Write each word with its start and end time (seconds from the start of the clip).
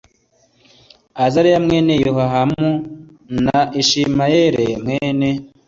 azariya 1.25 1.59
mwene 1.65 1.93
yehohamu 2.03 2.67
na 3.45 3.57
ishimayeli 3.81 4.67
mwene 4.83 5.29